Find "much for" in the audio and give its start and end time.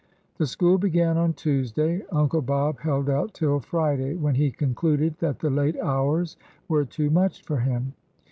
7.11-7.57